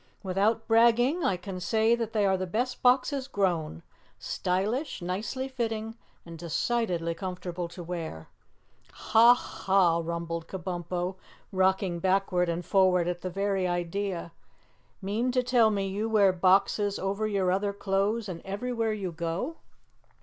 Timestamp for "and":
6.25-6.39, 12.49-12.65, 18.27-18.41